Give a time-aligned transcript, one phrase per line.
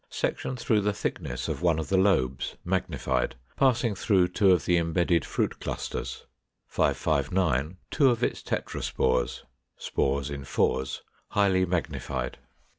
[0.09, 4.75] Section through the thickness of one of the lobes, magnified, passing through two of the
[4.77, 6.25] imbedded fruit clusters.
[6.65, 7.77] 559.
[7.91, 9.43] Two of its tetraspores
[9.77, 12.39] (spores in fours), highly magnified.